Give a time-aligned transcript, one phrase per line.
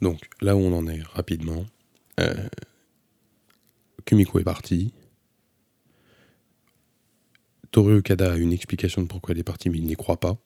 [0.00, 1.64] Donc, là où on en est rapidement,
[2.20, 2.48] euh,
[4.04, 4.92] Kumiko est partie.
[7.70, 10.36] Toru Okada a une explication de pourquoi elle est partie, mais il n'y croit pas.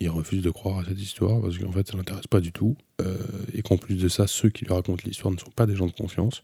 [0.00, 2.76] Il refuse de croire à cette histoire parce qu'en fait, ça l'intéresse pas du tout.
[3.00, 3.16] Euh,
[3.52, 5.86] et qu'en plus de ça, ceux qui lui racontent l'histoire ne sont pas des gens
[5.86, 6.42] de confiance.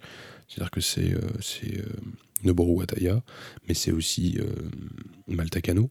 [0.48, 1.84] C'est-à-dire que c'est euh,
[2.42, 3.22] Noboru Wataya,
[3.68, 4.38] mais c'est aussi
[5.28, 5.88] Malta Kano.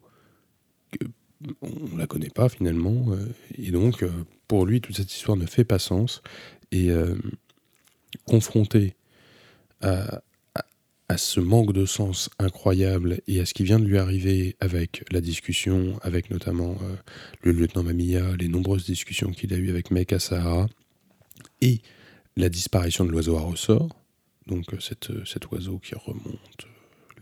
[0.91, 1.05] que
[1.61, 3.15] On la connaît pas finalement.
[3.57, 4.03] et donc,
[4.53, 6.21] pour lui, toute cette histoire ne fait pas sens.
[6.71, 7.15] Et euh,
[8.27, 8.93] confronté
[9.81, 10.21] à,
[11.09, 15.05] à- ce manque de sens incroyable et à ce qui vient de lui arriver avec
[15.11, 16.95] la discussion, avec notamment euh,
[17.41, 20.67] le lieutenant Mamiya, les nombreuses discussions qu'il a eues avec Meika Sahara,
[21.61, 21.81] et
[22.37, 23.89] la disparition de l'oiseau à ressort,
[24.45, 26.67] donc euh, cette, cet oiseau qui remonte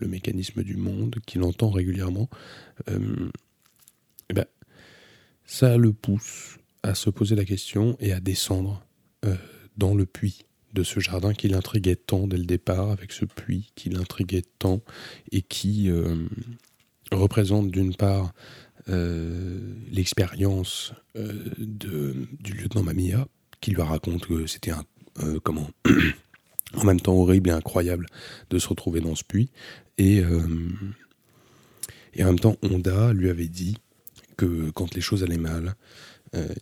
[0.02, 2.30] le mécanisme du monde, qu'il entend régulièrement,
[2.90, 3.30] euh,
[4.30, 4.46] eh ben,
[5.46, 8.86] ça le pousse à se poser la question et à descendre
[9.26, 9.36] euh,
[9.78, 13.72] dans le puits de ce jardin qui l'intriguait tant dès le départ, avec ce puits
[13.76, 14.82] qui l'intriguait tant
[15.32, 16.28] et qui euh,
[17.12, 18.34] représente d'une part
[18.90, 23.28] euh, l'expérience euh, du lieutenant Mamiya,
[23.60, 24.84] qui lui raconte que c'était un
[25.44, 25.70] comment
[26.74, 28.06] en même temps horrible et incroyable
[28.50, 29.52] de se retrouver dans ce puits,
[29.98, 30.24] et
[32.14, 33.78] et en même temps Honda lui avait dit
[34.38, 35.76] que quand les choses allaient mal,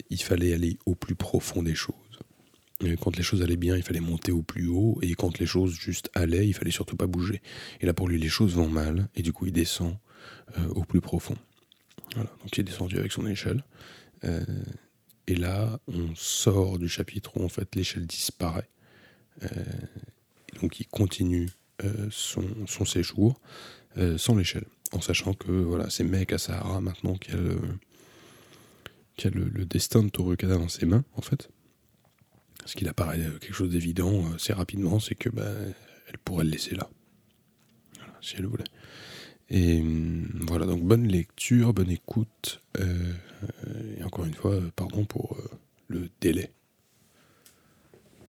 [0.10, 1.96] il fallait aller au plus profond des choses.
[3.02, 5.74] Quand les choses allaient bien, il fallait monter au plus haut, et quand les choses
[5.74, 7.42] juste allaient, il fallait surtout pas bouger.
[7.82, 9.98] Et là, pour lui, les choses vont mal, et du coup, il descend
[10.58, 11.36] euh, au plus profond.
[12.16, 12.30] Voilà.
[12.42, 13.66] Donc, il est descendu avec son échelle.
[14.24, 14.44] Euh,
[15.28, 18.70] et là, on sort du chapitre où, en fait, l'échelle disparaît.
[19.44, 19.48] Euh,
[20.62, 21.50] donc, il continue
[21.84, 23.40] euh, son, séjour
[23.98, 27.36] euh, sans l'échelle, en sachant que voilà, c'est Mec à Sahara maintenant qui a
[29.20, 31.50] qui a le, destin de Torukada dans ses mains, en fait.
[32.66, 35.52] Ce qu'il apparaît euh, quelque chose d'évident euh, assez rapidement, c'est que bah,
[36.08, 36.90] elle pourrait le laisser là,
[37.98, 38.64] Voilà, si elle voulait.
[39.50, 43.14] Et hum, voilà, donc bonne lecture, bonne écoute, euh,
[43.98, 45.38] et encore une fois, pardon pour
[45.90, 46.54] le délai.